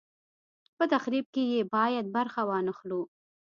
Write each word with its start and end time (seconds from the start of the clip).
په 0.77 0.83
تخریب 0.93 1.25
کې 1.33 1.43
یې 1.51 1.61
باید 1.75 2.05
برخه 2.15 2.41
وانه 2.49 2.73
خلو. 2.77 3.01